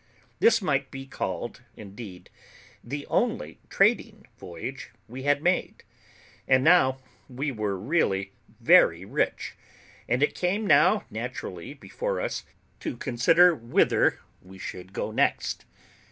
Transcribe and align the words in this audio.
This 0.39 0.63
might 0.63 0.89
be 0.89 1.05
called, 1.05 1.61
indeed, 1.77 2.31
the 2.83 3.05
only 3.05 3.59
trading 3.69 4.25
voyage 4.39 4.89
we 5.07 5.21
had 5.21 5.43
made; 5.43 5.83
and 6.47 6.63
now 6.63 6.97
we 7.29 7.51
were 7.51 7.77
really 7.77 8.31
very 8.59 9.05
rich, 9.05 9.53
and 10.09 10.23
it 10.23 10.33
came 10.33 10.65
now 10.65 11.03
naturally 11.11 11.75
before 11.75 12.19
us 12.19 12.45
to 12.79 12.97
consider 12.97 13.53
whither 13.53 14.17
we 14.41 14.57
should 14.57 14.91
go 14.91 15.11
next. 15.11 15.65